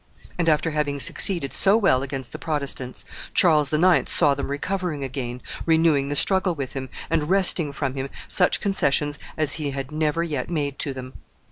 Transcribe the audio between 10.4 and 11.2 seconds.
made to them.